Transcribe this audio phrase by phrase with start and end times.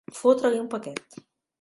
[0.19, 1.21] Fotre-li un paquet.